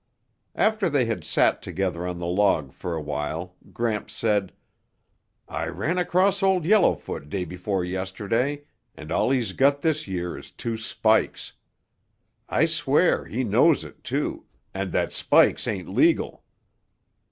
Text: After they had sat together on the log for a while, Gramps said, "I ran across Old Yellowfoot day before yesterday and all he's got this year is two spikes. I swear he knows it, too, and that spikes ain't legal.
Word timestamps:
After 0.55 0.89
they 0.89 1.05
had 1.05 1.23
sat 1.23 1.61
together 1.61 2.07
on 2.07 2.17
the 2.17 2.25
log 2.25 2.71
for 2.73 2.95
a 2.95 3.01
while, 3.03 3.55
Gramps 3.71 4.15
said, 4.15 4.51
"I 5.47 5.67
ran 5.67 5.99
across 5.99 6.41
Old 6.41 6.65
Yellowfoot 6.65 7.29
day 7.29 7.45
before 7.45 7.85
yesterday 7.85 8.63
and 8.95 9.11
all 9.11 9.29
he's 9.29 9.53
got 9.53 9.83
this 9.83 10.07
year 10.07 10.35
is 10.35 10.49
two 10.49 10.75
spikes. 10.75 11.53
I 12.49 12.65
swear 12.65 13.25
he 13.25 13.43
knows 13.43 13.83
it, 13.83 14.03
too, 14.03 14.45
and 14.73 14.91
that 14.91 15.13
spikes 15.13 15.67
ain't 15.67 15.87
legal. 15.87 16.43